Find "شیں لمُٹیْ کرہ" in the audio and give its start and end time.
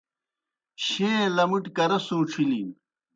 0.83-1.97